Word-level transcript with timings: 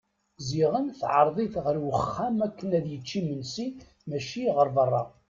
Ziɣen 0.47 0.87
teɛreḍ-it 0.99 1.55
ɣer 1.63 1.75
uxxam 1.93 2.37
akken 2.47 2.69
ad 2.77 2.85
yečč 2.91 3.09
imensi 3.19 3.67
mačči 4.07 4.43
ɣer 4.55 4.67
berra. 4.75 5.03